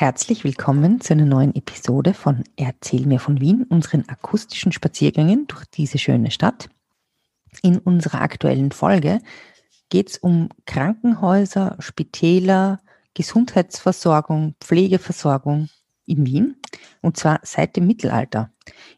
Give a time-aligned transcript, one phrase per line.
[0.00, 5.66] Herzlich willkommen zu einer neuen Episode von Erzähl mir von Wien, unseren akustischen Spaziergängen durch
[5.66, 6.70] diese schöne Stadt.
[7.60, 9.20] In unserer aktuellen Folge
[9.90, 12.80] geht es um Krankenhäuser, Spitäler,
[13.12, 15.68] Gesundheitsversorgung, Pflegeversorgung
[16.06, 16.56] in Wien
[17.02, 18.50] und zwar seit dem Mittelalter.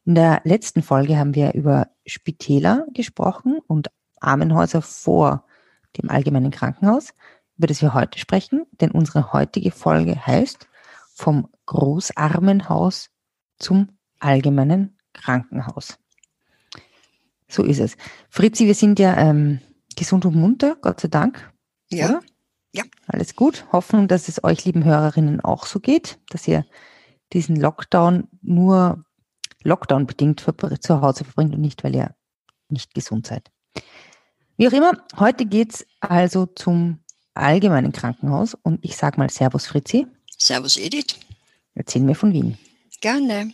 [0.05, 3.91] In der letzten Folge haben wir über Spitäler gesprochen und
[4.21, 5.46] Armenhäuser vor
[6.00, 7.12] dem allgemeinen Krankenhaus,
[7.59, 10.69] über das wir heute sprechen, denn unsere heutige Folge heißt
[11.23, 13.10] vom Großarmenhaus
[13.59, 15.97] zum allgemeinen Krankenhaus.
[17.48, 17.97] So ist es.
[18.28, 19.61] Fritzi, wir sind ja ähm,
[19.95, 21.52] gesund und munter, Gott sei Dank.
[21.91, 22.09] Ja.
[22.09, 22.20] Oder?
[22.73, 22.83] Ja.
[23.06, 23.66] Alles gut.
[23.70, 26.66] Hoffen, dass es euch, lieben Hörerinnen, auch so geht, dass ihr
[27.33, 29.05] diesen Lockdown nur
[29.62, 32.16] Lockdown bedingt zu Hause verbringt und nicht, weil ihr
[32.69, 33.52] nicht gesund seid.
[34.56, 36.98] Wie auch immer, heute geht's also zum
[37.34, 40.09] allgemeinen Krankenhaus und ich sage mal Servus Fritzi.
[40.45, 41.20] Servus Edith.
[41.77, 42.59] Erzähl mir von Wien.
[43.00, 43.52] Gerne.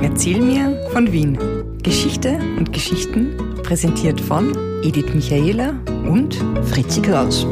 [0.00, 1.36] Erzähl mir von Wien.
[1.82, 4.54] Geschichte und Geschichten präsentiert von
[4.84, 5.70] Edith Michaela
[6.08, 6.36] und
[6.68, 7.44] Fritzi Kraus.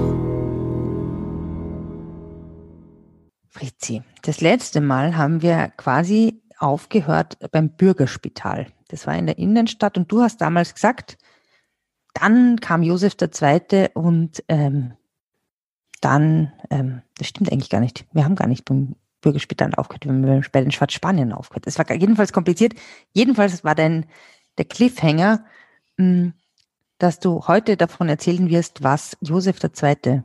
[3.48, 8.68] Fritzi, das letzte Mal haben wir quasi aufgehört beim Bürgerspital.
[8.86, 11.18] Das war in der Innenstadt und du hast damals gesagt,
[12.14, 13.88] dann kam Josef II.
[13.94, 14.92] und ähm,
[16.00, 18.04] dann, ähm, das stimmt eigentlich gar nicht.
[18.12, 21.66] Wir haben gar nicht beim Bürgerspital aufgehört, wir haben bei den Schwarzspanien aufgehört.
[21.66, 22.74] Es war jedenfalls kompliziert.
[23.12, 24.06] Jedenfalls war dein,
[24.58, 25.44] der Cliffhanger,
[25.96, 26.32] mh, hm,
[26.98, 30.22] dass du heute davon erzählen wirst, was Josef II.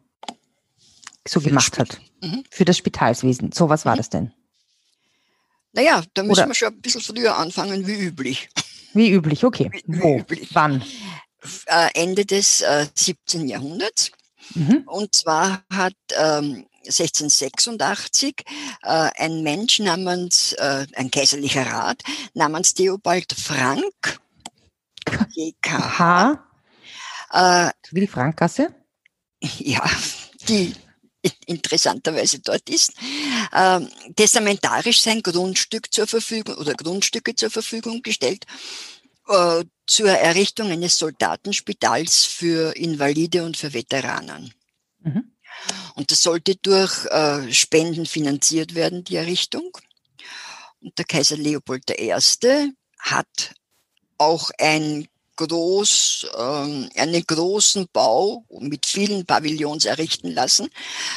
[1.27, 2.43] so für gemacht hat mhm.
[2.49, 3.51] für das Spitalswesen.
[3.51, 3.97] So, was war mhm.
[3.97, 4.31] das denn?
[5.73, 8.49] Naja, da müssen Oder, wir schon ein bisschen früher anfangen, wie üblich.
[8.93, 9.69] Wie üblich, okay.
[9.71, 10.17] Wie, wie Wo?
[10.19, 10.49] Üblich.
[10.53, 10.83] Wann?
[11.65, 13.47] Äh, Ende des äh, 17.
[13.47, 14.11] Jahrhunderts.
[14.55, 14.83] Mhm.
[14.87, 18.43] Und zwar hat ähm, 1686
[18.83, 24.19] äh, ein Mensch namens, äh, ein kaiserlicher Rat namens Theobald Frank,
[25.35, 26.43] GKH,
[27.31, 28.73] äh, wie die Frankgasse?
[29.59, 29.83] Ja,
[30.47, 30.73] die
[31.45, 32.93] interessanterweise dort ist,
[33.51, 33.79] äh,
[34.15, 38.45] testamentarisch sein Grundstück zur Verfügung oder Grundstücke zur Verfügung gestellt
[39.27, 44.53] äh, zur Errichtung eines Soldatenspitals für Invalide und für Veteranen.
[44.99, 45.31] Mhm.
[45.95, 49.77] Und das sollte durch äh, Spenden finanziert werden, die Errichtung.
[50.81, 52.13] Und der Kaiser Leopold I.
[52.99, 53.55] hat
[54.17, 60.69] auch ein groß, ähm, einen großen Bau mit vielen Pavillons errichten lassen.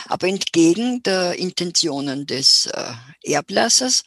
[0.06, 2.92] Aber entgegen der Intentionen des äh,
[3.22, 4.04] Erblassers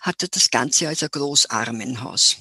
[0.00, 2.36] hat er das Ganze als ein Großarmenhaus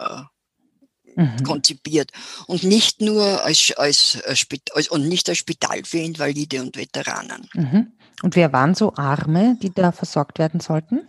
[0.00, 1.42] äh, mhm.
[1.44, 2.10] konzipiert
[2.46, 7.48] und nicht nur als, als, als, als, und nicht als Spital für Invalide und Veteranen.
[7.54, 7.92] Mhm.
[8.22, 11.08] Und wer waren so Arme, die da versorgt werden sollten?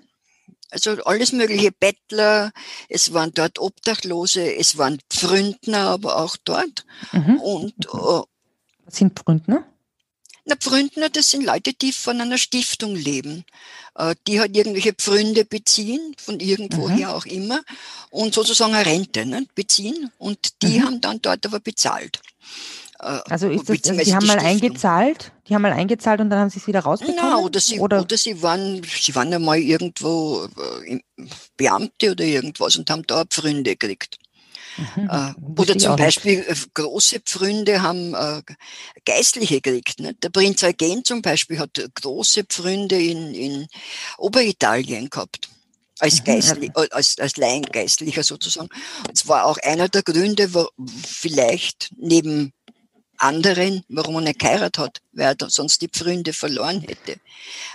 [0.70, 2.52] Also alles mögliche Bettler,
[2.88, 6.86] es waren dort Obdachlose, es waren Pfründner, aber auch dort.
[7.12, 7.36] Mhm.
[7.42, 8.22] Und äh,
[8.86, 9.66] was sind Pfründner?
[10.46, 13.46] Na, Pfründner, das sind Leute, die von einer Stiftung leben,
[13.96, 17.14] äh, die halt irgendwelche Pfründe beziehen, von irgendwoher mhm.
[17.14, 17.62] auch immer,
[18.10, 20.84] und sozusagen eine Rente ne, beziehen und die mhm.
[20.84, 22.22] haben dann dort aber bezahlt.
[23.00, 24.50] Äh, also ist das, also die haben mal Stiftung.
[24.50, 27.20] eingezahlt, die haben mal eingezahlt und dann haben sie es wieder rausbekommen?
[27.22, 28.02] Na, oder sie, oder?
[28.02, 30.48] oder sie waren, sie waren einmal irgendwo
[30.86, 31.00] äh,
[31.58, 34.18] Beamte oder irgendwas und haben da Pfründe gekriegt.
[34.78, 36.50] Mhm, äh, oder zum Beispiel nicht.
[36.50, 38.42] Äh, große Pfründe haben äh,
[39.06, 40.00] Geistliche gekriegt.
[40.00, 40.14] Ne?
[40.16, 43.68] Der Prinz Eugen zum Beispiel hat große Pfründe in, in
[44.18, 45.50] Oberitalien gehabt.
[46.00, 48.70] Als, mhm, Geistli äh, als, als Laiengeistlicher sozusagen.
[49.10, 50.68] Das war auch einer der Gründe, wo
[51.06, 52.54] vielleicht neben
[53.22, 57.20] anderen, warum er nicht geheiratet hat, weil er sonst die Pfründe verloren hätte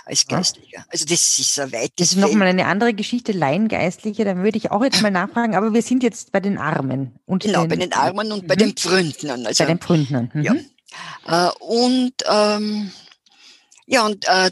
[0.05, 0.85] als Geistlicher.
[0.89, 4.71] Also das ist ein weites Das ist nochmal eine andere Geschichte, Laiengeistliche, da würde ich
[4.71, 7.19] auch jetzt mal nachfragen, aber wir sind jetzt bei den Armen.
[7.25, 8.47] Und genau, den, bei den Armen und mhm.
[8.47, 9.45] bei den Pfründnern.
[9.45, 10.31] Also, bei den Pfründnern.
[10.33, 10.43] Mhm.
[10.43, 11.47] Ja.
[11.47, 12.91] Äh, und ähm,
[13.85, 14.51] ja, und äh,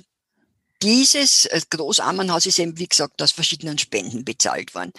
[0.81, 4.91] dieses äh, Großarmenhaus ist eben, wie gesagt, aus verschiedenen Spenden bezahlt worden.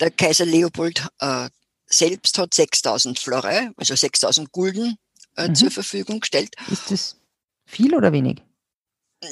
[0.00, 1.48] Der Kaiser Leopold äh,
[1.86, 4.98] selbst hat 6000 Florey, also 6000 Gulden
[5.38, 5.54] äh, mhm.
[5.54, 6.54] zur Verfügung gestellt.
[6.70, 7.16] Ist das
[7.64, 8.42] viel oder wenig?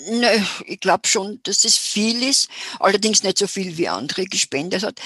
[0.09, 2.49] Ne, ich glaube schon, dass das viel ist,
[2.81, 5.01] allerdings nicht so viel wie andere gespendet hat.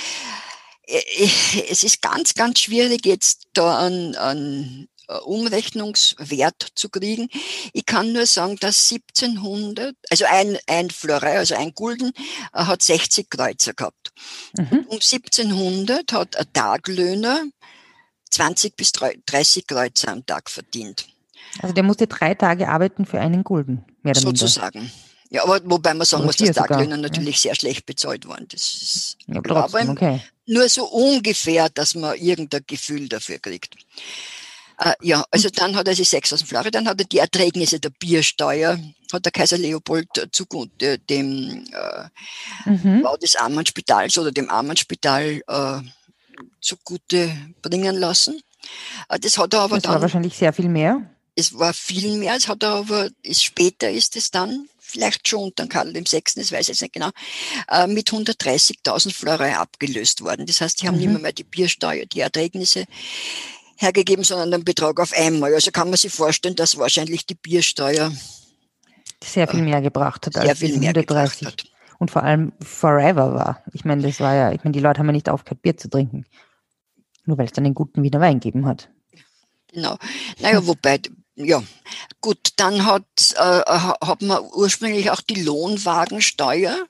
[0.87, 1.31] Äh, äh,
[1.71, 4.89] es ist ganz, ganz schwierig, jetzt da an, an
[5.25, 7.29] Umrechnungswert zu kriegen.
[7.73, 12.13] Ich kann nur sagen, dass 1700, also ein, ein Florey, also ein Gulden,
[12.53, 14.13] hat 60 Kreuzer gehabt.
[14.57, 14.87] Mhm.
[14.87, 17.45] Um 1700 hat ein Taglöhner
[18.31, 21.07] 20 bis 30 Kreuzer am Tag verdient.
[21.61, 24.91] Also der musste drei Tage arbeiten für einen Gulden, mehr oder Sozusagen.
[25.31, 27.51] Ja, aber wobei man sagen muss, dass Taglöhner natürlich ja.
[27.51, 28.47] sehr schlecht bezahlt waren.
[28.49, 30.21] Das ist ja, trotzdem, okay.
[30.47, 33.77] nur so ungefähr, dass man irgendein Gefühl dafür kriegt.
[34.79, 35.55] Äh, ja, also hm.
[35.55, 38.79] dann hat er sich 6000 Florey, dann hat er die Erträgnisse der Biersteuer,
[39.13, 43.03] hat der Kaiser Leopold zugute dem äh, mhm.
[43.03, 45.81] Bau des Armenspitals oder dem Armenspital äh,
[46.61, 47.31] zugute
[47.63, 48.41] bringen lassen.
[49.09, 49.95] Äh, das hat er aber das dann.
[49.95, 51.11] war wahrscheinlich sehr viel mehr.
[51.37, 55.45] Es war viel mehr, es hat er aber, ist, später ist es dann, vielleicht schon
[55.45, 57.11] unter Karl VI., das weiß ich jetzt nicht genau,
[57.69, 60.47] äh, mit 130.000 Florei abgelöst worden.
[60.47, 61.01] Das heißt, die haben mhm.
[61.01, 62.85] nicht mehr, mehr die Biersteuer, die Erträgnisse
[63.77, 65.55] hergegeben, sondern den Betrag auf einmal.
[65.55, 68.13] Also kann man sich vorstellen, dass wahrscheinlich die Biersteuer
[69.23, 71.47] sehr viel mehr gebracht hat als viel 130.
[71.47, 71.65] Hat.
[72.01, 73.63] Und vor allem forever war.
[73.75, 75.91] Ich meine, das war ja, ich meine, die Leute haben ja nicht aufgehört, Bier zu
[75.91, 76.25] trinken.
[77.27, 78.89] Nur weil es dann den guten Wiener Wein gegeben hat.
[79.73, 79.99] Genau.
[80.41, 80.99] Naja, wobei,
[81.37, 81.63] ja,
[82.23, 83.05] gut, dann hat,
[83.37, 86.87] äh, hat man ursprünglich auch die Lohnwagensteuer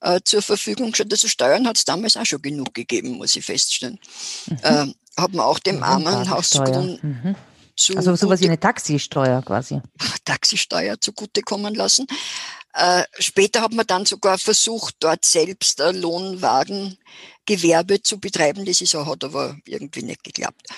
[0.00, 1.12] äh, zur Verfügung gestellt.
[1.12, 3.98] Also Steuern hat es damals auch schon genug gegeben, muss ich feststellen.
[4.46, 4.58] Mhm.
[4.62, 4.86] Äh,
[5.16, 7.00] hat man auch dem Armenhaus zugrunde.
[7.02, 7.34] Mhm.
[7.76, 9.80] Zu also sowas wie eine Taxisteuer quasi.
[10.24, 12.06] Taxisteuer zugutekommen lassen.
[12.74, 18.64] Äh, später hat man dann sogar versucht, dort selbst ein Lohnwagengewerbe zu betreiben.
[18.64, 20.68] Das ist hat aber irgendwie nicht geklappt.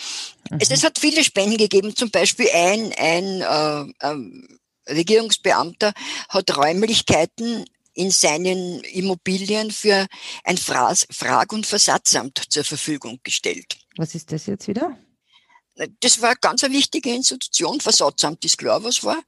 [0.50, 0.58] Mhm.
[0.60, 4.16] Es, es, hat viele Spenden gegeben, zum Beispiel ein, ein äh, äh,
[4.92, 5.92] Regierungsbeamter
[6.28, 7.64] hat Räumlichkeiten
[7.94, 10.06] in seinen Immobilien für
[10.42, 13.78] ein Frag- und Versatzamt zur Verfügung gestellt.
[13.96, 14.98] Was ist das jetzt wieder?
[16.00, 17.80] Das war ganz eine wichtige Institution.
[17.80, 19.18] Versatzamt ist klar, was war.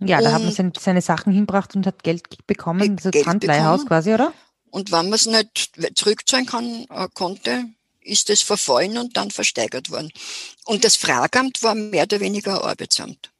[0.00, 3.86] Ja, da und hat man seine, Sachen hinbracht und hat Geld bekommen, das Geld Handleihhaus
[3.86, 4.32] quasi, oder?
[4.70, 7.66] Und wenn man es nicht zurückzahlen kann, äh, konnte,
[8.02, 10.10] ist es verfallen und dann versteigert worden.
[10.64, 13.30] Und das Fragamt war mehr oder weniger ein Arbeitsamt.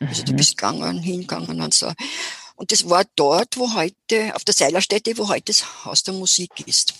[0.00, 0.26] Also mhm.
[0.26, 1.92] du bist gegangen, hingegangen und so.
[2.56, 6.50] Und das war dort, wo heute, auf der Seilerstätte, wo heute das Haus der Musik
[6.66, 6.94] ist.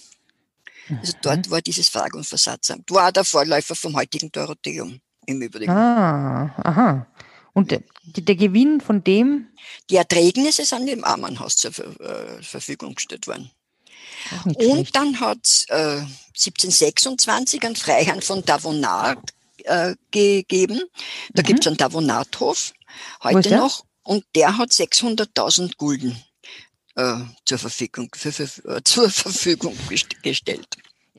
[0.89, 1.51] Also dort mhm.
[1.51, 2.91] war dieses Frag- und Versatzamt.
[2.91, 5.71] War der Vorläufer vom heutigen Dorotheum im Übrigen.
[5.71, 7.07] Ah, aha.
[7.53, 9.49] Und der, der Gewinn von dem?
[9.91, 13.51] Die Erträgnisse sind dem Armenhaus zur äh, Verfügung gestellt worden.
[14.45, 14.95] Und schlecht.
[14.95, 16.03] dann hat äh,
[16.35, 19.33] 1726 ein Freiherrn von Davonard
[19.65, 20.83] äh, gegeben.
[21.33, 21.47] Da mhm.
[21.47, 22.73] gibt es einen Davonardhof
[23.23, 23.85] heute noch.
[24.03, 26.23] Und der hat 600.000 Gulden
[26.97, 29.77] äh, zur, Verfügung, für, für, äh, zur Verfügung
[30.23, 30.67] gestellt.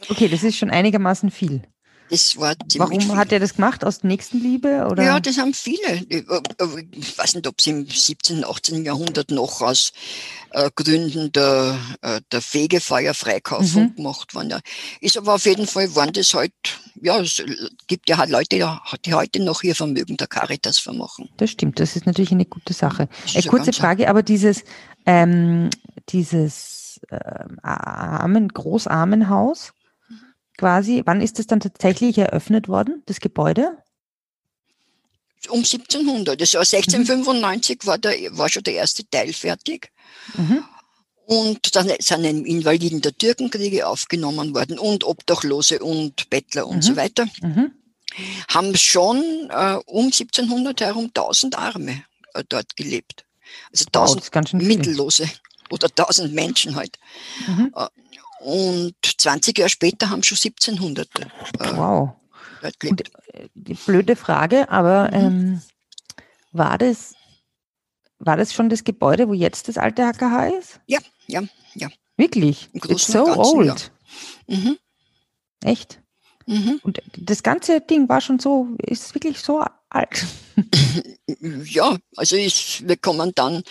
[0.09, 1.63] Okay, das ist schon einigermaßen viel.
[2.09, 3.15] Das war Warum viel.
[3.15, 3.83] hat er das gemacht?
[3.83, 4.87] Aus Nächstenliebe?
[4.89, 5.03] Oder?
[5.03, 6.05] Ja, das haben viele.
[6.09, 8.85] Äh, äh, ich weiß nicht, ob es im 17., 18.
[8.85, 9.91] Jahrhundert noch aus
[10.51, 13.95] äh, Gründen der, äh, der Fegefeuerfreikaufung mhm.
[13.95, 14.61] gemacht worden.
[15.01, 16.53] Ist aber auf jeden Fall, waren das halt,
[17.01, 17.43] ja, es
[17.87, 18.57] gibt ja halt Leute,
[19.05, 21.29] die heute noch ihr Vermögen der Caritas vermachen.
[21.37, 23.09] Das stimmt, das ist natürlich eine gute Sache.
[23.33, 24.63] Äh, kurze Frage, aber dieses,
[25.07, 25.69] ähm,
[26.09, 27.17] dieses äh,
[27.63, 29.73] Armen, Großarmenhaus,
[30.57, 33.77] quasi, wann ist das dann tatsächlich eröffnet worden, das Gebäude?
[35.49, 36.39] Um 1700.
[36.39, 37.87] Das Jahr 1695 mhm.
[37.87, 39.91] war, der, war schon der erste Teil fertig.
[40.35, 40.63] Mhm.
[41.25, 46.81] Und dann sind Invaliden der Türkenkriege aufgenommen worden und Obdachlose und Bettler und mhm.
[46.81, 47.27] so weiter.
[47.41, 47.71] Mhm.
[48.49, 52.03] Haben schon äh, um 1700 herum 1000 Arme
[52.33, 53.26] äh, dort gelebt.
[53.71, 55.29] Also 1000 wow, Mittellose
[55.69, 56.97] oder 1000 Menschen halt.
[57.47, 57.73] Mhm.
[57.75, 57.87] Äh,
[58.39, 61.07] und 20 Jahre später haben schon 1700.
[61.19, 61.25] Äh,
[61.75, 62.11] wow.
[62.83, 63.01] Und,
[63.33, 65.13] äh, die blöde Frage, aber mhm.
[65.13, 65.61] ähm,
[66.51, 67.13] war das
[68.19, 70.79] war das schon das Gebäude, wo jetzt das alte AKH ist?
[70.87, 71.43] Ja, ja,
[71.75, 71.89] ja.
[72.15, 72.69] Wirklich?
[72.73, 73.91] It's so Ganzen, old.
[74.47, 74.57] Ja.
[74.57, 74.77] Mhm.
[75.63, 76.01] Echt?
[76.47, 76.79] Mhm.
[76.83, 80.25] Und das ganze Ding war schon so, ist wirklich so alt.
[81.65, 83.63] ja, also ich, wir kommen dann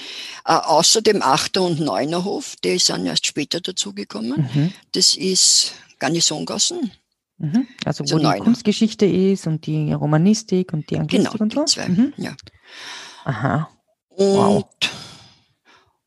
[0.44, 4.48] äh, außer dem Achter- und Neunerhof, die sind erst später dazugekommen.
[4.52, 4.72] Mhm.
[4.92, 6.92] Das ist Garnisongassen.
[7.38, 7.66] Mhm.
[7.84, 11.64] Also wo also die Kunstgeschichte ist und die Romanistik und die Anglistik genau, und so?
[11.64, 12.12] Zwei, mhm.
[12.16, 12.34] ja.
[13.24, 13.68] Aha.
[14.08, 14.64] Und wow.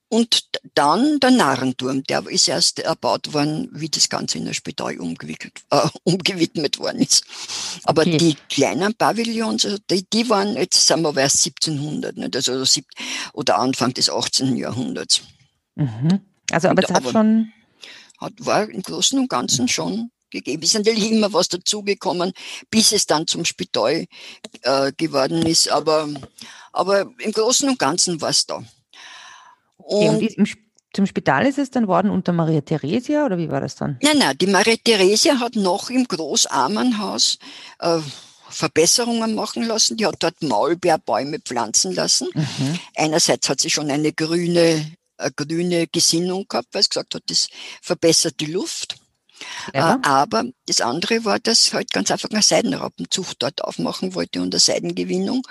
[0.09, 4.99] Und dann der Narrenturm, der ist erst erbaut worden, wie das Ganze in der Spital
[4.99, 7.23] umgewickelt, äh, umgewidmet worden ist.
[7.83, 8.17] Aber okay.
[8.17, 12.35] die kleinen Pavillons, also die, die waren, jetzt sind wir erst 1700, nicht?
[12.35, 12.81] Also,
[13.33, 14.57] oder Anfang des 18.
[14.57, 15.21] Jahrhunderts.
[15.75, 16.21] Mhm.
[16.51, 17.53] Also, aber es hat schon.
[18.17, 20.63] Hat, war im Großen und Ganzen schon gegeben.
[20.63, 22.33] Es ist natürlich immer was dazugekommen,
[22.69, 24.07] bis es dann zum Spital
[24.63, 25.69] äh, geworden ist.
[25.69, 26.09] Aber,
[26.73, 28.63] aber im Großen und Ganzen war es da.
[29.79, 30.57] Und, und
[30.93, 33.97] zum Spital ist es dann worden unter Maria Theresia oder wie war das dann?
[34.01, 37.37] Nein, nein, die Maria Theresia hat noch im Großarmenhaus
[37.79, 37.99] äh,
[38.49, 39.97] Verbesserungen machen lassen.
[39.97, 42.27] Die hat dort Maulbeerbäume pflanzen lassen.
[42.33, 42.79] Mhm.
[42.95, 44.85] Einerseits hat sie schon eine grüne
[45.19, 47.49] eine grüne Gesinnung gehabt, weil es gesagt hat, das
[47.81, 48.95] verbessert die Luft.
[49.73, 49.95] Ja.
[49.95, 54.53] Äh, aber das andere war, dass halt ganz einfach eine Seidenraupenzucht dort aufmachen wollte und
[54.53, 55.45] eine Seidengewinnung,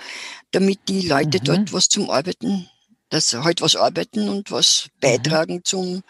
[0.51, 1.45] damit die Leute Mhm.
[1.45, 2.69] dort was zum Arbeiten,
[3.11, 5.01] dass sie halt was arbeiten und was Mhm.
[5.01, 6.03] beitragen zum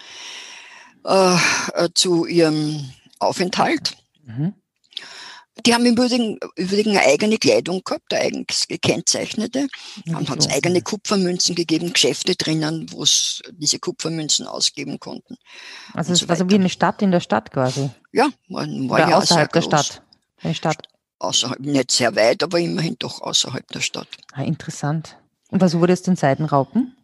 [1.05, 1.37] äh,
[1.75, 3.97] äh, zu ihrem Aufenthalt.
[4.25, 4.55] Mhm.
[5.67, 9.67] Die haben im Übrigen, Übrigen eine eigene Kleidung gehabt, eine eigens gekennzeichnete.
[10.07, 15.37] Dann hat es eigene Kupfermünzen gegeben, Geschäfte drinnen, wo es diese Kupfermünzen ausgeben konnten.
[15.95, 17.91] Also es so war so wie eine Stadt in der Stadt quasi.
[18.13, 19.87] Ja, man war Oder ja außerhalb der groß.
[19.87, 20.03] Stadt.
[20.43, 20.89] Eine Stadt.
[21.19, 24.09] Außerhalb, nicht sehr weit, aber immerhin doch außerhalb der Stadt.
[24.33, 25.17] Ah, interessant.
[25.51, 26.95] Und was wurde es den Seidenraupen?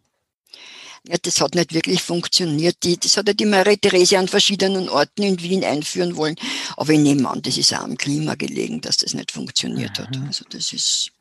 [1.07, 2.77] Ja, das hat nicht wirklich funktioniert.
[2.83, 6.35] Die, das hat ja die Marie Therese an verschiedenen Orten in Wien einführen wollen.
[6.77, 10.15] Aber ich nehme an, das ist auch am Klima gelegen, dass das nicht funktioniert hat.
[10.15, 10.25] Mhm.
[10.25, 11.11] Also das ist.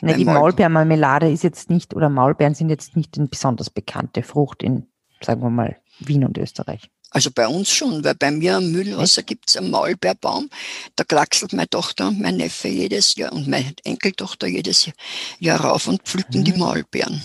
[0.00, 4.22] Na, die Maul- Maulbeermarmelade ist jetzt nicht, oder Maulbeeren sind jetzt nicht eine besonders bekannte
[4.22, 4.86] Frucht in,
[5.20, 6.88] sagen wir mal, Wien und Österreich.
[7.14, 10.48] Also bei uns schon, weil bei mir am Mühlwasser gibt's einen Maulbeerbaum.
[10.96, 14.90] Da kraxelt meine Tochter und mein Neffe jedes Jahr und meine Enkeltochter jedes
[15.38, 16.58] Jahr rauf und pflücken die Mhm.
[16.58, 17.22] Maulbeeren.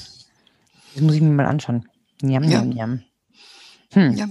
[0.94, 1.88] Das muss ich mir mal anschauen.
[2.22, 2.62] Njam, Ja.
[2.64, 3.04] njam, njam.
[3.94, 4.18] Hm.
[4.18, 4.28] Ja.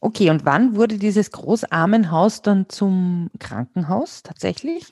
[0.00, 4.84] Okay, und wann wurde dieses Großarmenhaus dann zum Krankenhaus tatsächlich?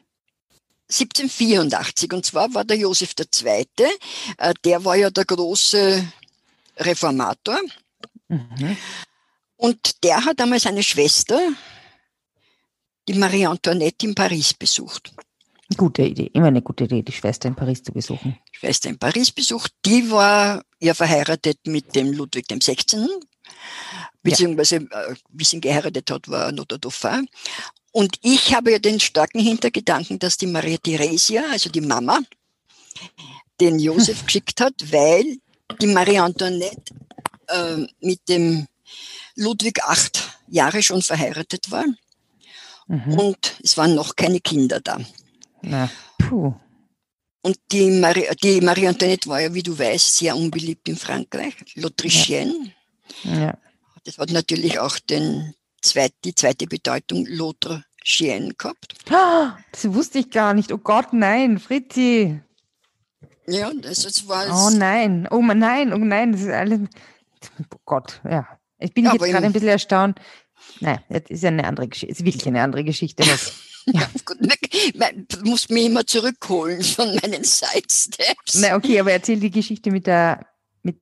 [0.89, 3.67] 1784 und zwar war der Josef II.,
[4.39, 6.05] äh, der war ja der große
[6.79, 7.59] Reformator
[8.29, 8.77] Mhm.
[9.61, 11.39] Und der hat einmal seine Schwester,
[13.07, 15.13] die Marie Antoinette in Paris besucht.
[15.77, 18.39] Gute Idee, immer eine gute Idee, die Schwester in Paris zu besuchen.
[18.53, 23.07] Schwester in Paris besucht, die war ja verheiratet mit dem Ludwig dem 16.
[24.23, 27.29] Beziehungsweise, äh, wie sie ihn geheiratet hat, war der Dauphin.
[27.93, 32.21] Und ich habe ja den starken Hintergedanken, dass die Maria Theresia, also die Mama,
[33.61, 35.37] den Josef geschickt hat, weil
[35.81, 36.95] die Marie Antoinette
[37.49, 38.67] äh, mit dem
[39.37, 41.85] Ludwig acht Jahre schon verheiratet war
[42.89, 43.15] Mhm.
[43.21, 44.99] und es waren noch keine Kinder da.
[45.63, 46.55] Na, puh.
[47.43, 51.55] Und die Marie, die Marie Antoinette war ja, wie du weißt, sehr unbeliebt in Frankreich,
[51.77, 52.73] l'Autrichienne.
[53.23, 53.57] Ja.
[54.05, 58.95] Das hat natürlich auch den zweit, die zweite Bedeutung l'Autrichienne gehabt.
[59.11, 60.73] Ah, Das wusste ich gar nicht.
[60.73, 62.41] Oh Gott, nein, Fritzi.
[63.47, 66.81] Ja, das, das war Oh nein, oh nein, oh nein, das ist alles.
[67.73, 68.47] Oh Gott, ja.
[68.81, 70.19] Ich bin Ja, jetzt gerade ein bisschen erstaunt.
[70.81, 72.13] Nein, das ist ja eine andere Geschichte.
[72.13, 73.23] Ist wirklich eine andere Geschichte.
[74.95, 78.55] Mein- Du musst mich immer zurückholen von meinen Sidesteps.
[78.61, 80.47] na, okay, aber erzähl die Geschichte mit der,
[80.83, 81.01] mit,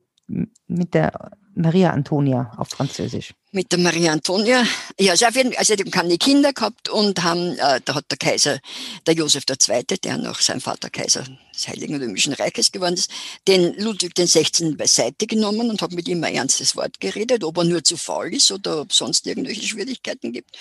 [0.67, 3.35] mit der Maria Antonia auf Französisch.
[3.51, 4.63] Mit der Maria Antonia.
[5.01, 8.05] Ja, also, auf jeden, also die haben keine Kinder gehabt und haben, äh, da hat
[8.11, 8.61] der Kaiser,
[9.07, 11.25] der Josef II., der noch sein Vater Kaiser
[11.55, 13.11] des Heiligen Römischen Reiches geworden ist,
[13.47, 14.77] den Ludwig den 16.
[14.77, 18.35] beiseite genommen und hat mit ihm ein ernstes Wort geredet, ob er nur zu faul
[18.35, 20.59] ist oder ob sonst irgendwelche Schwierigkeiten gibt.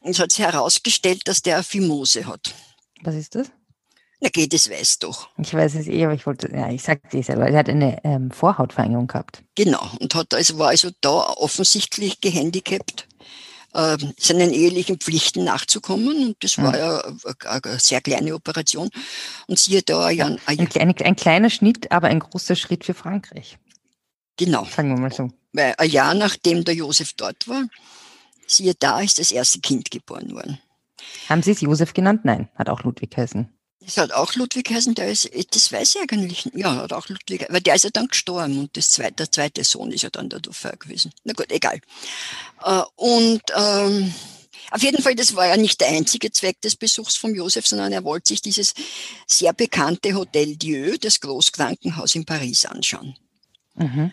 [0.00, 2.52] Und es hat sich herausgestellt, dass der eine Phimose hat.
[3.02, 3.48] Was ist das?
[4.20, 5.28] Na geht, das weiß doch.
[5.38, 7.46] Ich weiß es eh, aber ich wollte, ja, ich sagte es selber.
[7.48, 9.44] Er hat eine ähm, Vorhautverengung gehabt.
[9.54, 9.88] Genau.
[10.00, 13.06] Und hat also, war also da offensichtlich gehandicapt,
[13.74, 16.24] äh, seinen ehelichen Pflichten nachzukommen.
[16.30, 16.78] Und das war Mhm.
[16.78, 17.00] ja
[17.46, 18.90] eine, eine sehr kleine Operation.
[19.46, 22.94] Und siehe da, ja, ein, Ein, ein, ein kleiner Schnitt, aber ein großer Schritt für
[22.94, 23.56] Frankreich.
[24.36, 24.64] genau.
[24.64, 25.30] Sagen wir mal so.
[25.52, 27.64] Weil ein Jahr nachdem der Josef dort war,
[28.48, 30.58] siehe da, ist das erste Kind geboren worden.
[31.28, 32.24] Haben Sie es Josef genannt?
[32.24, 33.48] Nein, hat auch Ludwig heißen.
[33.88, 36.54] Das hat auch Ludwig heißen, der ist, das weiß ich eigentlich nicht.
[36.54, 39.64] Ja, hat auch Ludwig, weil der ist ja dann gestorben und das zweite, der zweite
[39.64, 41.10] Sohn ist ja dann der Dauphin gewesen.
[41.24, 41.80] Na gut, egal.
[42.62, 44.12] Äh, Und ähm,
[44.72, 47.90] auf jeden Fall, das war ja nicht der einzige Zweck des Besuchs von Josef, sondern
[47.90, 48.74] er wollte sich dieses
[49.26, 53.16] sehr bekannte Hotel Dieu, das Großkrankenhaus in Paris, anschauen.
[53.74, 54.12] Mhm.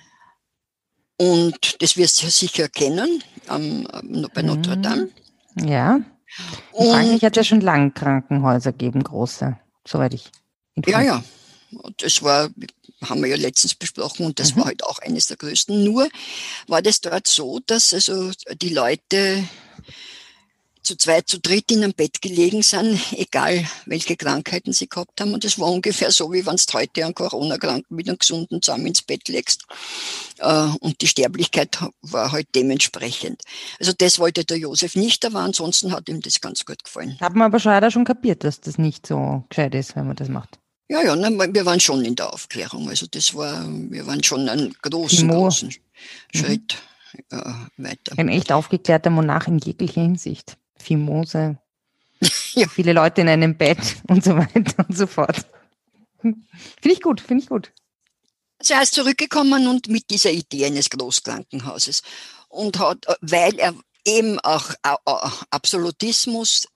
[1.17, 3.83] Und das wirst du sicher kennen, am,
[4.33, 4.81] bei Notre Mhm.
[4.81, 5.09] Dame.
[5.65, 5.99] Ja.
[6.77, 10.31] In Frankreich hat es ja schon lange Krankenhäuser gegeben, große, soweit ich
[10.85, 11.23] Ja, ja.
[11.97, 12.49] Das war,
[13.03, 14.59] haben wir ja letztens besprochen, und das Mhm.
[14.59, 15.83] war halt auch eines der größten.
[15.83, 16.07] Nur
[16.67, 19.43] war das dort so, dass also die Leute
[20.85, 25.33] zu zweit, zu dritt in einem Bett gelegen sind, egal welche Krankheiten sie gehabt haben.
[25.33, 28.87] Und das war ungefähr so, wie wenn du heute einen Corona-Kranken mit einem Gesunden zusammen
[28.87, 29.65] ins Bett legst.
[30.39, 33.41] Äh, Und die Sterblichkeit war halt dementsprechend.
[33.79, 37.17] Also das wollte der Josef nicht, aber ansonsten hat ihm das ganz gut gefallen.
[37.19, 40.29] Haben wir aber schon, schon kapiert, dass das nicht so gescheit ist, wenn man das
[40.29, 40.59] macht.
[40.87, 42.89] Ja, ja, ne, wir waren schon in der Aufklärung.
[42.89, 45.73] Also das war, wir waren schon einen großen, großen
[46.33, 46.75] Schritt
[47.31, 47.37] äh,
[47.77, 48.17] weiter.
[48.17, 50.57] Ein echt aufgeklärter Monarch in jeglicher Hinsicht.
[50.85, 51.57] Fimose,
[52.53, 52.67] Ja.
[52.67, 55.45] viele Leute in einem Bett und so weiter und so fort.
[56.21, 56.39] Finde
[56.83, 57.71] ich gut, finde ich gut.
[58.67, 62.01] Er ist zurückgekommen und mit dieser Idee eines Großkrankenhauses
[62.47, 63.75] und hat, weil er
[64.05, 64.71] eben auch
[65.51, 66.67] Absolutismus,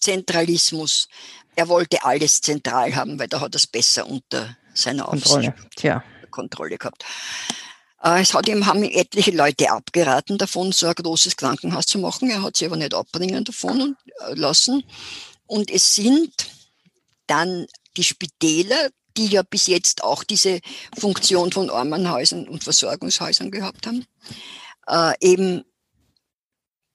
[0.00, 1.08] Zentralismus,
[1.56, 5.54] er wollte alles zentral haben, weil da hat er es besser unter seiner Kontrolle.
[5.76, 6.02] Tja.
[6.30, 7.04] Kontrolle gehabt.
[8.02, 12.30] Äh, es hat ihm, haben etliche Leute abgeraten davon, so ein großes Krankenhaus zu machen.
[12.30, 14.84] Er hat sich aber nicht abbringen davon und, äh, lassen.
[15.46, 16.32] Und es sind
[17.26, 17.66] dann
[17.96, 20.60] die Spitäler, die ja bis jetzt auch diese
[20.96, 24.06] Funktion von Armenhäusern und Versorgungshäusern gehabt haben,
[24.86, 25.64] äh, eben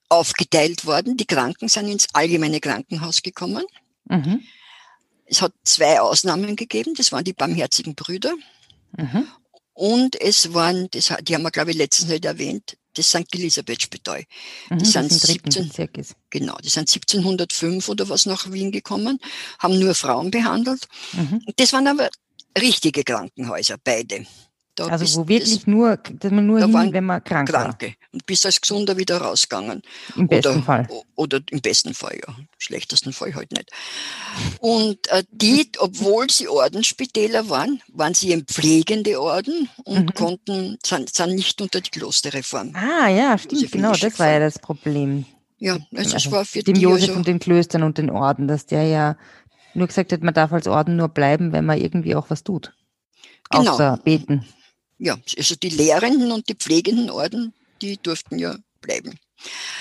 [0.08, 1.16] aufgeteilt worden.
[1.16, 3.64] Die Kranken sind ins allgemeine Krankenhaus gekommen.
[4.04, 4.42] Mhm.
[5.26, 8.34] Es hat zwei Ausnahmen gegeben, das waren die barmherzigen Brüder.
[8.96, 9.26] Mhm.
[9.76, 13.26] Und es waren, das, die haben wir, glaube ich, letztens nicht erwähnt, das St.
[13.34, 14.24] Elisabeth Spital.
[14.70, 15.70] Mhm, die sind 17,
[16.30, 19.20] genau, die sind 1705 oder was nach Wien gekommen,
[19.58, 20.88] haben nur Frauen behandelt.
[21.12, 21.42] Mhm.
[21.56, 22.08] Das waren aber
[22.58, 24.26] richtige Krankenhäuser, beide.
[24.76, 27.86] Da also wo wirklich das, nur, dass man nur hin, wenn man krank Kranke.
[27.86, 27.94] war.
[28.12, 29.80] Und bis als Gesunder wieder rausgegangen.
[30.14, 30.88] Im besten oder, Fall.
[31.14, 32.34] Oder im besten Fall, ja.
[32.36, 33.70] Im schlechtesten Fall halt nicht.
[34.60, 40.14] Und äh, die, obwohl sie Ordensspitäler waren, waren sie ein pflegende Orden und mhm.
[40.14, 42.72] konnten, sind, sind nicht unter die Klosterreform.
[42.74, 45.24] Ah ja, stimmt, genau, das war ja das Problem.
[45.58, 48.46] Ja, also, also war für dem die Josef also, und den Klöstern und den Orden,
[48.46, 49.16] dass der ja
[49.72, 52.74] nur gesagt hat, man darf als Orden nur bleiben, wenn man irgendwie auch was tut.
[53.48, 53.72] Genau.
[53.72, 54.44] Außer beten
[54.98, 59.18] ja, also die lehrenden und die pflegenden Orden, die durften ja bleiben.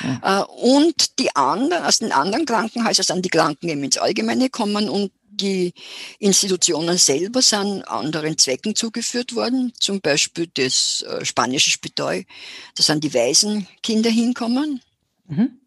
[0.03, 0.41] Ja.
[0.41, 4.89] Äh, und die anderen, aus den anderen Krankenhäusern sind die Kranken eben ins Allgemeine gekommen
[4.89, 5.74] und die
[6.19, 12.24] Institutionen selber sind anderen Zwecken zugeführt worden, zum Beispiel das äh, spanische Spital,
[12.75, 14.81] da sind die Waisenkinder hinkommen.
[15.27, 15.60] Mhm.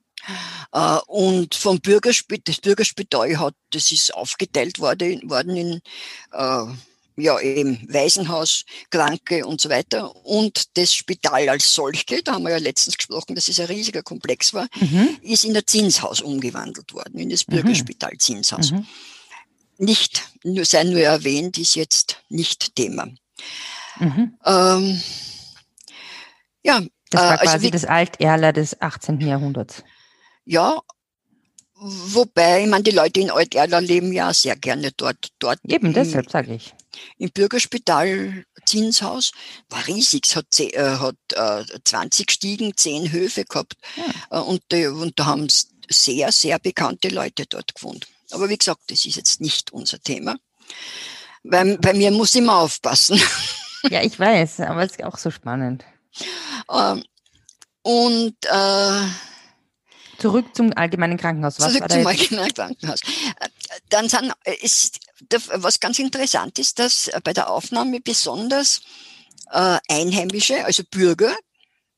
[0.72, 5.80] Äh, und vom Bürgerspital, das Bürgerspital hat, das ist aufgeteilt worden, worden in
[6.32, 6.64] äh,
[7.20, 12.50] ja eben Waisenhaus, Kranke und so weiter und das Spital als solche, da haben wir
[12.50, 15.18] ja letztens gesprochen, dass es ein riesiger Komplex war, mhm.
[15.22, 17.52] ist in das Zinshaus umgewandelt worden, in das mhm.
[17.52, 18.72] Bürgerspital Zinshaus.
[18.72, 18.87] Mhm.
[19.78, 23.07] Nicht, nur sei nur erwähnt, ist jetzt nicht Thema.
[24.00, 24.37] Mhm.
[24.44, 25.02] Ähm,
[26.62, 29.20] ja, das war äh, also quasi wie, das Alterler des 18.
[29.20, 29.85] Jahrhunderts.
[30.44, 30.81] Ja,
[31.81, 35.28] Wobei, ich meine, die Leute in Alt-Erla leben ja sehr gerne dort.
[35.38, 36.74] dort Eben, deshalb sage ich.
[37.18, 39.32] Im Bürgerspital Zinshaus
[39.68, 40.26] war riesig.
[40.26, 43.74] Es hat, äh, hat äh, 20 Stiegen, 10 Höfe gehabt.
[43.96, 44.38] Ja.
[44.38, 45.48] Äh, und, äh, und da haben
[45.90, 48.06] sehr, sehr bekannte Leute dort gewohnt.
[48.30, 50.37] Aber wie gesagt, das ist jetzt nicht unser Thema.
[51.42, 53.20] Bei, bei mir muss ich immer aufpassen.
[53.90, 55.84] Ja, ich weiß, aber es ist auch so spannend.
[56.68, 57.04] Ähm,
[57.82, 59.00] und äh,
[60.18, 61.61] Zurück zum allgemeinen Krankenhaus.
[61.61, 63.00] Was Zurück zum allgemeinen Krankenhaus.
[63.88, 64.98] Dann sind, ist,
[65.54, 68.81] was ganz interessant ist, dass bei der Aufnahme besonders
[69.52, 71.35] äh, Einheimische, also Bürger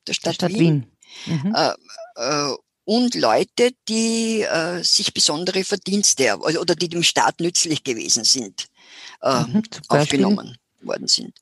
[0.06, 0.86] der Stadt, der Stadt Wien,
[1.24, 1.42] Wien.
[1.42, 1.54] Mhm.
[1.54, 1.72] Äh,
[2.16, 8.24] äh, und Leute, die äh, sich besondere Verdienste also, oder die dem Staat nützlich gewesen
[8.24, 8.68] sind,
[9.22, 11.38] äh, mhm, aufgenommen worden sind.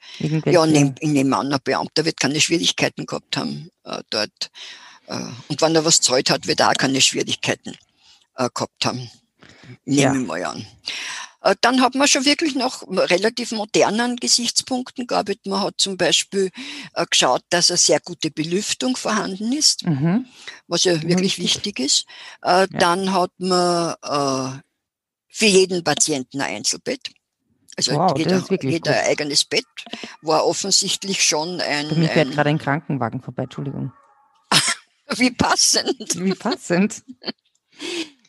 [0.46, 4.48] Ja, nehm, ich nehme an, ein Beamter wird keine Schwierigkeiten gehabt haben, äh, dort äh,
[5.48, 7.76] und wenn er was zahlt hat, wird er auch keine Schwierigkeiten
[8.36, 9.10] äh, gehabt haben.
[9.84, 10.14] Nehme ja.
[10.14, 10.66] ich mal an.
[11.42, 15.46] Äh, dann hat man schon wirklich noch relativ modernen Gesichtspunkten gearbeitet.
[15.46, 16.50] Man hat zum Beispiel
[17.10, 20.26] geschaut, dass eine sehr gute Belüftung vorhanden ist, mhm.
[20.66, 22.06] was ja wirklich wichtig ist.
[22.42, 22.66] Ja.
[22.66, 23.94] Dann hat man
[25.28, 27.10] für jeden Patienten ein Einzelbett.
[27.76, 29.64] Also wow, jeder, jeder eigenes Bett
[30.20, 31.88] war offensichtlich schon ein.
[31.88, 33.92] Bei mir fährt gerade ein Krankenwagen vorbei, Entschuldigung.
[35.16, 36.22] Wie passend.
[36.22, 37.02] Wie passend.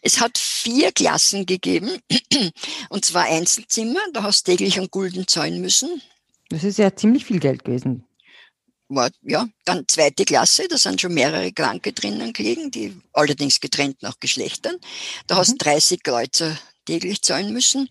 [0.02, 2.00] Es hat vier Klassen gegeben,
[2.90, 6.02] und zwar Einzelzimmer, da hast du täglich einen Gulden zahlen müssen.
[6.50, 8.06] Das ist ja ziemlich viel Geld gewesen.
[8.88, 14.02] War, ja, dann zweite Klasse, da sind schon mehrere Kranke drinnen gelegen, die allerdings getrennt
[14.02, 14.78] nach Geschlechtern.
[15.28, 15.40] Da mhm.
[15.40, 17.90] hast du 30 Kreuzer täglich zahlen müssen.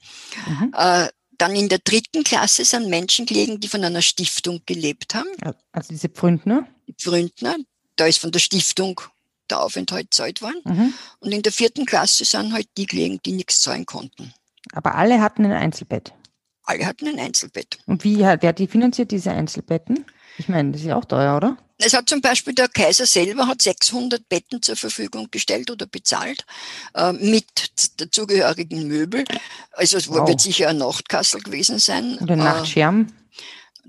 [0.49, 0.75] Mhm.
[0.77, 5.29] Äh, dann in der dritten Klasse sind Menschen gelegen, die von einer Stiftung gelebt haben.
[5.71, 6.67] Also diese Pfründner?
[6.89, 7.57] Die Pfründner,
[8.01, 9.01] da ist von der Stiftung
[9.51, 10.61] der Aufenthalt zahlt worden.
[10.65, 10.95] Mhm.
[11.21, 14.33] Und in der vierten Klasse sind halt die gelegen, die nichts zahlen konnten.
[14.73, 16.13] Aber alle hatten ein Einzelbett?
[16.65, 17.79] Alle hatten ein Einzelbett.
[17.87, 20.05] Und wie hat wer die finanziert diese Einzelbetten?
[20.37, 21.57] Ich meine, das ist ja auch teuer, oder?
[21.79, 26.45] Es hat zum Beispiel der Kaiser selber hat 600 Betten zur Verfügung gestellt oder bezahlt
[26.95, 27.47] äh, mit
[28.01, 29.25] dazugehörigen Möbel.
[29.73, 30.29] Also es wow.
[30.29, 32.19] wird sicher ein Nachtkassel gewesen sein.
[32.19, 33.07] Und ein äh, Nachtschirm.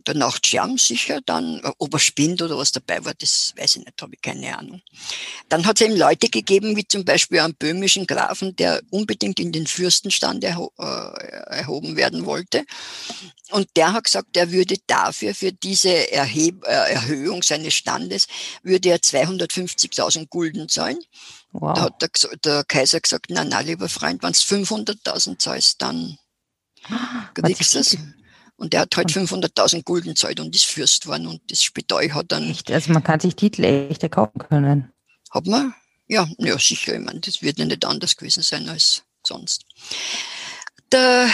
[0.08, 3.86] Der Nachtschirm sicher, dann, äh, ob er spinnt oder was dabei war, das weiß ich
[3.86, 4.82] nicht, habe ich keine Ahnung.
[5.50, 9.52] Dann hat es eben Leute gegeben, wie zum Beispiel einen böhmischen Grafen, der unbedingt in
[9.52, 12.66] den Fürstenstand erho äh, erhoben werden wollte.
[13.52, 18.28] Und der hat gesagt, er würde dafür, für diese Erheb äh, Erhöhung seines Standes,
[18.64, 21.00] würde er 250.000 Gulden zahlen.
[21.52, 21.74] Wow.
[21.74, 26.18] Da hat der, der, Kaiser gesagt, na, na, lieber Freund, wenn du 500.000 zahlst, dann
[27.34, 27.98] kriegst du das.
[28.60, 32.32] Und der hat halt 500.000 Gulden zahlt und ist Fürst worden und das Spital hat
[32.34, 32.52] dann.
[32.52, 32.70] Echt?
[32.70, 34.92] Also man kann sich Titel echt kaufen können.
[35.32, 35.74] Hat man?
[36.08, 36.94] Ja, ja, sicher.
[36.94, 39.64] Ich meine, das wird ja nicht anders gewesen sein als sonst.
[40.92, 41.30] Der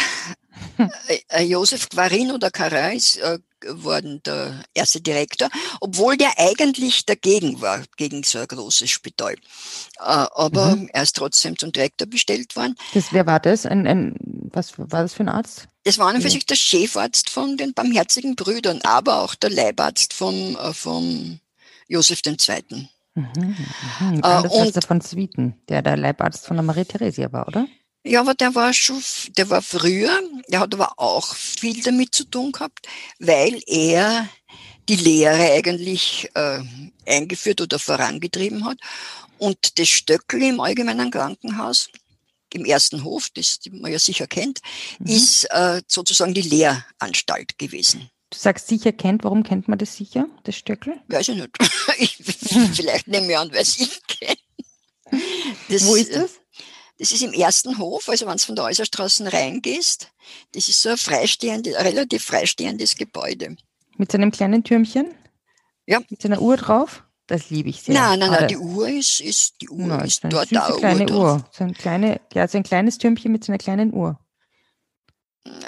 [0.77, 5.49] äh, äh, Josef Quarin oder Carin ist äh, geworden der erste Direktor,
[5.81, 9.33] obwohl der eigentlich dagegen war, gegen so ein großes Spital.
[9.33, 9.37] Äh,
[9.99, 10.89] aber mhm.
[10.93, 12.75] er ist trotzdem zum Direktor bestellt worden.
[12.93, 13.65] Das, wer war das?
[13.65, 14.15] Ein, ein,
[14.53, 15.67] was war das für ein Arzt?
[15.83, 19.49] Das war an und für sich der Chefarzt von den Barmherzigen Brüdern, aber auch der
[19.49, 21.39] Leibarzt vom, äh, vom
[21.87, 22.89] Josef II.
[23.15, 23.55] Mhm,
[23.99, 24.21] mhm.
[24.23, 27.67] Äh, und von Zwieten, der der Leibarzt von der Marie Theresia war, oder?
[28.07, 29.01] Ja, aber der war schon,
[29.35, 32.87] der war früher, der hat aber auch viel damit zu tun gehabt,
[33.17, 34.29] weil er
[34.87, 36.61] die Lehre eigentlich äh,
[37.07, 38.77] eingeführt oder vorangetrieben hat.
[39.39, 41.89] Und das Stöckel im Allgemeinen Krankenhaus,
[42.53, 44.61] im ersten Hof, das man ja sicher kennt,
[44.99, 45.07] mhm.
[45.07, 48.11] ist äh, sozusagen die Lehranstalt gewesen.
[48.29, 51.01] Du sagst sicher kennt, warum kennt man das sicher, das Stöckel?
[51.07, 51.49] Weiß ich nicht.
[51.97, 52.17] Ich,
[52.73, 54.35] vielleicht nehme ich an, weil ich kenne.
[55.85, 56.31] Wo ist das?
[56.97, 60.11] Das ist im ersten Hof, also wenn du von der Äußerstraße reingehst.
[60.53, 63.57] Das ist so ein freistehendes, relativ freistehendes Gebäude.
[63.97, 65.13] Mit so einem kleinen Türmchen?
[65.85, 66.01] Ja.
[66.09, 67.03] Mit so einer Uhr drauf?
[67.27, 67.95] Das liebe ich sehr.
[67.95, 70.71] Nein, nein, nein, die Uhr ist, ist die Uhr no, ist eine dort da.
[70.77, 71.19] kleine Uhr.
[71.19, 71.45] Uhr.
[71.51, 74.19] So ein, kleine, ja, so ein kleines Türmchen mit so einer kleinen Uhr.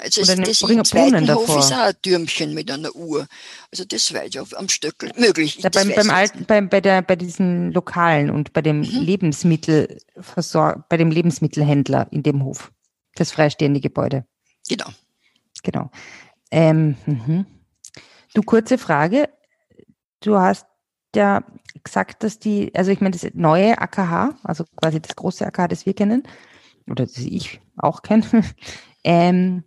[0.02, 1.58] Also Oder das im zweiten Hof davor.
[1.60, 3.28] ist auch ein Türmchen mit einer Uhr.
[3.70, 5.58] Also das wäre ja am Stöckel möglich.
[5.62, 8.84] Da beim, beim alten, bei, bei, der, bei diesen Lokalen und bei dem mhm.
[8.84, 12.72] Lebensmittelversor bei dem Lebensmittelhändler in dem Hof.
[13.14, 14.24] Das freistehende Gebäude.
[14.68, 14.86] Genau.
[15.62, 15.90] Genau.
[16.50, 17.46] Ähm, mhm.
[18.34, 19.28] Du, kurze Frage.
[20.20, 20.66] Du hast
[21.14, 21.44] ja
[21.84, 25.86] gesagt, dass die, also ich meine, das neue AKH, also quasi das große AKH, das
[25.86, 26.24] wir kennen,
[26.88, 28.24] oder das ich auch kenne,
[29.04, 29.64] ähm,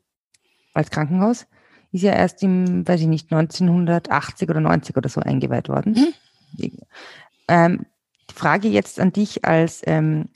[0.74, 1.48] als Krankenhaus,
[1.92, 6.14] ist ja erst im, weiß ich nicht, 1980 oder 90 oder so eingeweiht worden.
[6.58, 6.72] Mhm.
[7.48, 7.86] Ähm,
[8.30, 10.30] die Frage jetzt an dich als ähm,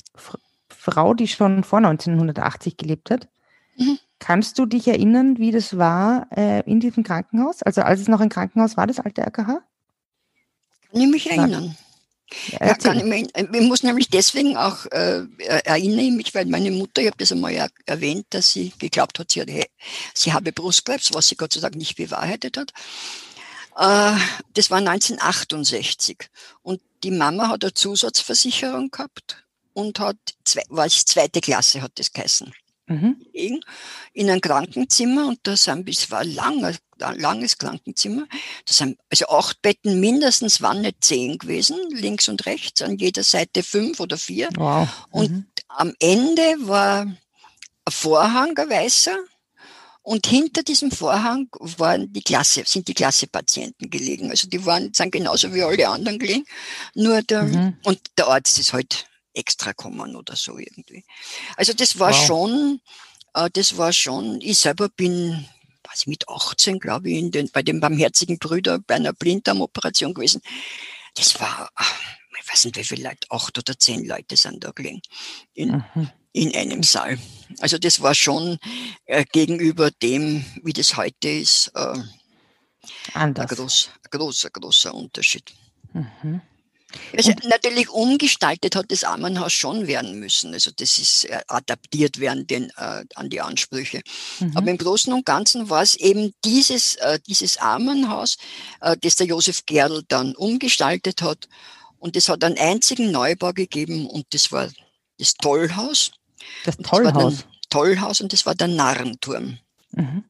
[0.70, 3.30] Frau, die schon vor 1980 gelebt hat.
[3.78, 3.98] Mhm.
[4.20, 7.64] Kannst du dich erinnern, wie das war äh, in diesem Krankenhaus?
[7.64, 9.62] Also als es noch ein Krankenhaus war, das alte RKH?
[10.92, 11.76] Kann ich mich erinnern.
[12.60, 17.02] Ja, kann ich, mich, ich muss nämlich deswegen auch äh, erinnere mich, weil meine Mutter,
[17.02, 19.50] ich habe das einmal erwähnt, dass sie geglaubt hat, sie, hat,
[20.14, 22.72] sie habe Brustkrebs, was sie Gott sei Dank nicht bewahrheitet hat.
[23.78, 24.20] Äh,
[24.54, 26.30] das war 1968
[26.64, 31.92] und die Mama hat eine Zusatzversicherung gehabt und hat zwei, war ich zweite Klasse, hat
[31.96, 32.54] das geheißen
[32.88, 33.22] mhm.
[34.14, 38.26] in einem Krankenzimmer und da sind, es war lang, langes Krankenzimmer,
[38.66, 43.24] das sind also acht Betten mindestens, waren nicht zehn gewesen, links und rechts, an jeder
[43.24, 44.50] Seite fünf oder vier.
[44.56, 44.88] Wow.
[45.14, 45.20] Mhm.
[45.20, 47.18] Und am Ende war ein
[47.90, 49.18] Vorhang, ein weißer,
[50.06, 54.30] und hinter diesem Vorhang waren die Klasse, sind die Klassepatienten gelegen.
[54.30, 56.46] Also die waren, sind genauso wie alle anderen gelegen.
[56.94, 57.78] Nur der, mhm.
[57.84, 61.04] und der Arzt ist halt extra kommen oder so irgendwie.
[61.58, 62.26] Also das war wow.
[62.28, 62.82] schon,
[63.34, 65.48] äh, das war schon, ich selber bin
[65.96, 70.42] was mit 18, glaube ich, in den, bei den Barmherzigen Brüdern bei einer Blinddarmoperation gewesen.
[71.16, 71.70] Das war,
[72.40, 75.02] ich weiß nicht, wie viele Leute, acht oder zehn Leute sind da gelegen
[75.54, 76.10] in, mhm.
[76.34, 77.18] in einem Saal.
[77.60, 78.58] Also das war schon
[79.06, 81.98] äh, gegenüber dem, wie das heute ist, äh,
[83.14, 83.50] Anders.
[83.50, 85.54] Ein, groß, ein großer, großer Unterschied.
[85.94, 86.42] Mhm.
[87.16, 90.54] Also natürlich umgestaltet hat das Armenhaus schon werden müssen.
[90.54, 94.02] Also das ist äh, adaptiert werden den, äh, an die Ansprüche.
[94.40, 94.52] Mhm.
[94.56, 98.38] Aber im Großen und Ganzen war es eben dieses, äh, dieses Armenhaus,
[98.82, 101.48] äh, das der Josef Gerl dann umgestaltet hat.
[101.98, 104.70] Und es hat einen einzigen Neubau gegeben und das war
[105.18, 106.12] das Tollhaus.
[106.66, 107.38] Das Tollhaus?
[107.38, 109.58] Das Tollhaus und das war der Narrenturm.
[109.92, 110.24] Mhm.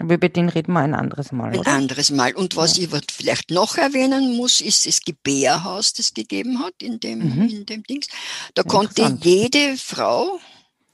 [0.00, 1.52] Aber über den reden wir ein anderes Mal.
[1.52, 1.72] Ein oder?
[1.72, 2.34] anderes Mal.
[2.34, 2.84] Und was ja.
[2.84, 7.48] ich vielleicht noch erwähnen muss, ist das Gebärhaus, das gegeben hat in dem, mhm.
[7.48, 8.08] in dem Dings.
[8.54, 10.40] Da konnte jede Frau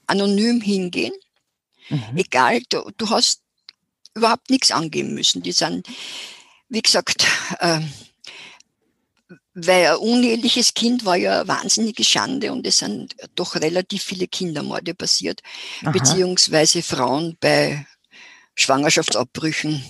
[0.05, 1.13] anonym hingehen.
[1.89, 2.15] Mhm.
[2.15, 3.41] Egal, du, du, hast
[4.13, 5.41] überhaupt nichts angeben müssen.
[5.41, 5.87] Die sind,
[6.69, 7.25] wie gesagt,
[7.59, 7.79] äh,
[9.53, 14.27] weil ein uneheliches Kind war ja eine wahnsinnige Schande und es sind doch relativ viele
[14.27, 15.41] Kindermorde passiert,
[15.81, 15.91] Aha.
[15.91, 17.85] beziehungsweise Frauen bei
[18.55, 19.83] Schwangerschaftsabbrüchen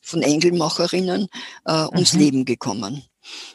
[0.00, 1.28] von Engelmacherinnen
[1.64, 2.20] äh, ums mhm.
[2.20, 3.04] Leben gekommen.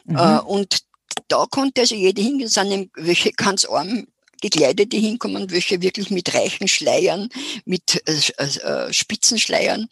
[0.04, 0.16] Mhm.
[0.16, 0.82] Äh, und
[1.28, 4.06] da konnte also jede hingehen, sind welche ganz arm
[4.40, 7.28] Gekleidete hinkommen, welche wirklich mit reichen Schleiern,
[7.64, 9.88] mit äh, äh, Spitzenschleiern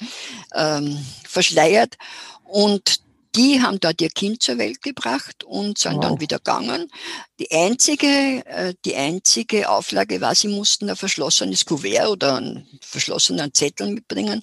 [0.54, 1.96] ähm, verschleiert.
[2.44, 3.00] Und
[3.36, 6.00] die haben dort ihr Kind zur Welt gebracht und sind wow.
[6.00, 6.90] dann wieder gegangen.
[7.38, 8.06] Die einzige,
[8.46, 14.42] äh, die einzige Auflage war, sie mussten ein verschlossenes Kuvert oder einen verschlossenen Zettel mitbringen,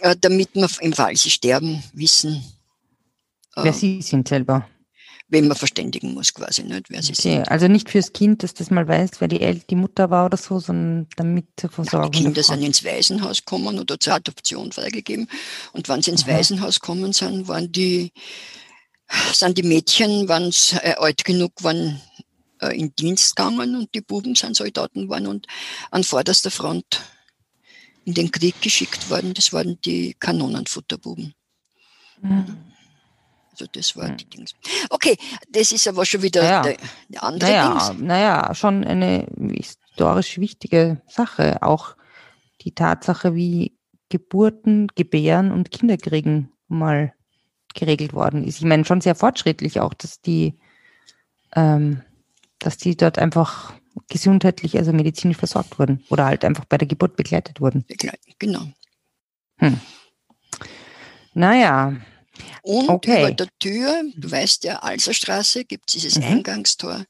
[0.00, 2.42] äh, damit wir im Fall sie sterben wissen.
[3.54, 4.66] Wer äh, sie sind selber
[5.30, 7.22] wen man verständigen muss, quasi, nicht, wer sie okay.
[7.22, 7.48] sind.
[7.48, 10.36] Also nicht fürs Kind, dass das mal weiß, wer die, El die Mutter war oder
[10.36, 12.06] so, sondern damit zu versorgen.
[12.06, 15.28] Ja, die Kinder sind ins Waisenhaus gekommen oder zur Adoption freigegeben.
[15.72, 16.32] Und wenn sie ins Aha.
[16.32, 18.12] Waisenhaus gekommen sind, waren die,
[19.32, 22.00] sind die Mädchen, waren äh, alt genug, waren
[22.60, 25.46] äh, in Dienst gegangen und die Buben sind Soldaten waren und
[25.90, 27.02] an vorderster Front
[28.04, 29.34] in den Krieg geschickt worden.
[29.34, 31.34] Das waren die Kanonenfutterbuben.
[32.20, 32.69] Mhm.
[33.60, 34.16] Also das war hm.
[34.16, 34.54] die Dings.
[34.88, 35.16] Okay,
[35.50, 36.62] das ist aber schon wieder naja.
[36.62, 36.76] der,
[37.08, 38.02] der andere naja, Dings.
[38.02, 41.62] Naja, schon eine historisch wichtige Sache.
[41.62, 41.96] Auch
[42.62, 43.76] die Tatsache, wie
[44.08, 47.12] Geburten, Gebären und Kinderkriegen mal
[47.74, 48.58] geregelt worden ist.
[48.58, 50.58] Ich meine, schon sehr fortschrittlich auch, dass die,
[51.54, 52.02] ähm,
[52.58, 53.74] dass die dort einfach
[54.08, 57.84] gesundheitlich, also medizinisch versorgt wurden oder halt einfach bei der Geburt begleitet wurden.
[58.38, 58.62] Genau.
[59.58, 59.78] Hm.
[61.34, 61.96] Naja,
[62.62, 63.20] und okay.
[63.20, 66.24] über der Tür, du weißt ja, Alserstraße, gibt es dieses mhm.
[66.24, 67.04] Eingangstor.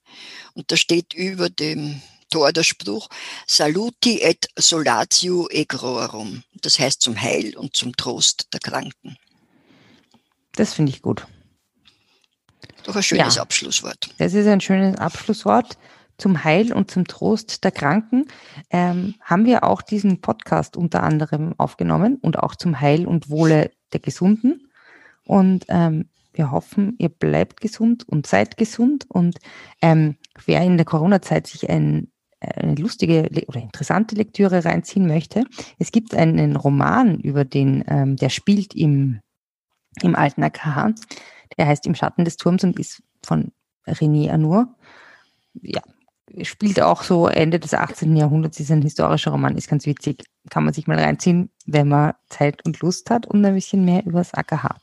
[0.55, 3.09] Und da steht über dem Tor der Spruch,
[3.47, 6.45] Saluti et solatio egrorum.
[6.63, 9.17] Das heißt zum Heil und zum Trost der Kranken.
[10.55, 11.27] Das finde ich gut.
[12.85, 13.43] Doch ein schönes ja.
[13.43, 14.15] Abschlusswort.
[14.19, 15.77] Das ist ein schönes Abschlusswort.
[16.19, 18.27] Zum Heil und zum Trost der Kranken
[18.71, 23.71] ähm, haben wir auch diesen Podcast unter anderem aufgenommen und auch zum Heil und Wohle
[23.93, 24.60] der Gesunden.
[25.31, 29.05] Und ähm, wir hoffen, ihr bleibt gesund und seid gesund.
[29.09, 29.39] Und
[29.81, 35.45] ähm, wer in der Corona-Zeit sich ein, eine lustige oder interessante Lektüre reinziehen möchte,
[35.79, 39.21] es gibt einen Roman über den, ähm, der spielt im,
[40.03, 40.95] im alten AKH.
[41.57, 43.53] Der heißt Im Schatten des Turms und ist von
[43.87, 44.75] René Anour.
[45.63, 45.83] Ja,
[46.43, 48.17] spielt auch so Ende des 18.
[48.17, 50.25] Jahrhunderts, ist ein historischer Roman, ist ganz witzig.
[50.51, 54.05] Kann man sich mal reinziehen, wenn man Zeit und Lust hat und ein bisschen mehr
[54.05, 54.81] über das AKH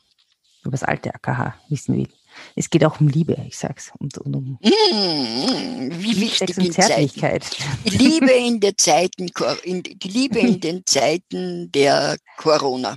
[0.62, 2.08] über das alte AKH wissen will.
[2.54, 3.92] Es geht auch um Liebe, ich sag's.
[3.98, 7.44] Und, und um mmh, wie wichtig und Zärtlichkeit.
[7.84, 9.28] Die Liebe in der Zeiten,
[9.64, 12.96] in, die Liebe in den Zeiten der Corona.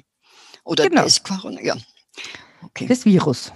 [0.63, 1.03] Oder genau.
[1.03, 1.75] des Corona, ja.
[2.63, 2.85] Okay.
[2.85, 3.51] Des Virus.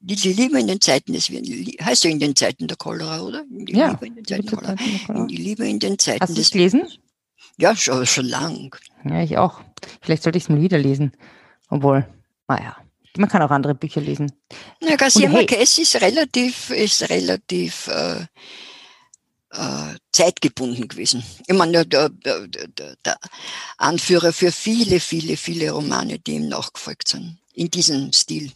[0.00, 3.44] Die, die, Liebe in den Zeiten des heißt ja in den Zeiten der Cholera, oder?
[3.48, 5.26] Die ja, Liebe in den Zeiten der Cholera.
[5.26, 6.50] Die Liebe in den Zeiten Hast des.
[6.50, 6.82] Gelesen?
[7.56, 8.76] Ja, schon, schon lang.
[9.04, 9.62] Ja, ich auch.
[10.02, 11.12] Vielleicht sollte ich es mal wieder lesen.
[11.68, 12.06] Obwohl,
[12.48, 12.76] naja.
[13.16, 14.32] Man kann auch andere Bücher lesen.
[14.80, 18.26] Ja, Garcia hey, Marquez ist relativ, ist relativ äh,
[19.50, 21.22] äh, zeitgebunden gewesen.
[21.46, 23.18] Ich meine, der, der, der, der,
[23.78, 28.50] Anführer für viele, viele, viele Romane, die ihm nachgefolgt sind, in diesem Stil.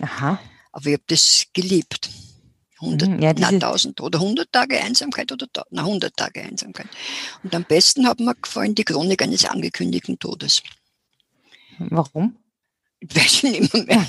[0.00, 0.40] Aha.
[0.72, 2.08] Aber ich habe das geliebt.
[2.80, 6.88] 100, mhm, ja, 1000 oder 100 Tage Einsamkeit oder na, 100 Tage Einsamkeit.
[7.44, 10.62] Und am besten hat mir gefallen die Chronik eines angekündigten Todes.
[11.78, 12.36] Warum?
[13.02, 14.06] Ich weiß nicht mehr.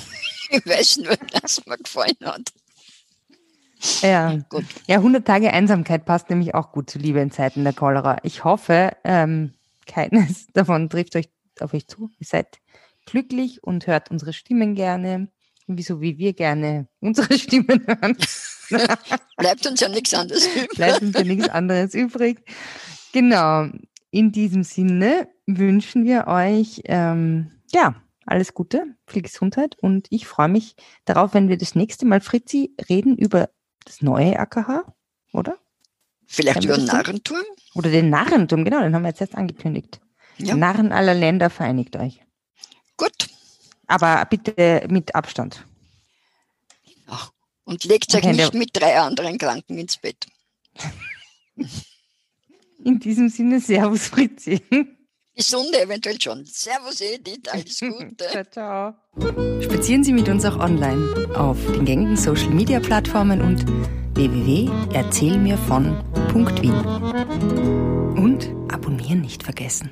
[0.50, 2.52] Ich weiß nur, dass mir gefallen hat.
[4.02, 4.38] Ja.
[4.48, 4.64] Gut.
[4.86, 8.18] ja, 100 Tage Einsamkeit passt nämlich auch gut zu Liebe in Zeiten der Cholera.
[8.22, 9.52] Ich hoffe, ähm,
[9.86, 11.28] keines davon trifft euch
[11.60, 12.10] auf euch zu.
[12.18, 12.60] Ihr seid
[13.04, 15.28] glücklich und hört unsere Stimmen gerne,
[15.66, 18.16] wieso wie wir gerne unsere Stimmen hören.
[19.36, 20.68] Bleibt uns ja nichts anderes übrig.
[20.70, 22.38] Bleibt uns ja nichts anderes übrig.
[23.12, 23.66] Genau.
[24.10, 27.96] In diesem Sinne wünschen wir euch ähm, ja
[28.26, 32.74] alles Gute, viel Gesundheit und ich freue mich darauf, wenn wir das nächste Mal, Fritzi,
[32.88, 33.50] reden über
[33.84, 34.84] das neue AKH,
[35.32, 35.58] oder?
[36.26, 37.44] Vielleicht über den Narrenturm?
[37.74, 40.00] Oder den Narrenturm, genau, den haben wir jetzt erst angekündigt.
[40.38, 40.56] Ja.
[40.56, 42.20] Narren aller Länder vereinigt euch.
[42.96, 43.28] Gut.
[43.86, 45.64] Aber bitte mit Abstand.
[47.06, 47.30] Ach,
[47.64, 50.26] und legt euch nicht mit drei anderen Kranken ins Bett.
[52.84, 54.60] In diesem Sinne, Servus Fritzi.
[55.36, 56.44] Gesunde eventuell schon.
[56.46, 58.24] Servus Edith, alles Gute.
[58.30, 58.94] ciao, ciao.
[59.60, 63.64] Spazieren Sie mit uns auch online auf den gängigen Social Media Plattformen und
[64.16, 66.74] www.erzählmirvon.wien.
[68.16, 69.90] Und abonnieren nicht vergessen.